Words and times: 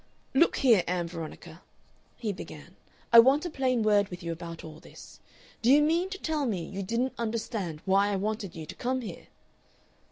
"Look 0.33 0.55
here, 0.57 0.83
Ann 0.87 1.05
Veronica," 1.07 1.61
he 2.17 2.33
began. 2.33 2.75
"I 3.13 3.19
want 3.19 3.45
a 3.45 3.51
plain 3.51 3.83
word 3.83 4.09
with 4.09 4.23
you 4.23 4.31
about 4.31 4.63
all 4.63 4.79
this. 4.79 5.19
Do 5.61 5.69
you 5.71 5.79
mean 5.83 6.09
to 6.09 6.17
tell 6.17 6.47
me 6.47 6.63
you 6.65 6.81
didn't 6.81 7.13
understand 7.19 7.83
why 7.85 8.07
I 8.11 8.15
wanted 8.15 8.55
you 8.55 8.65
to 8.65 8.73
come 8.73 9.01
here?" 9.01 9.27